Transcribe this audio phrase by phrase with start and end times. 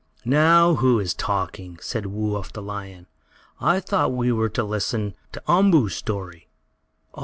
[0.25, 3.05] "Now who is talking?" asked Woo Uff, the lion.
[3.59, 6.49] "I thought we were to listen to Umboo's story."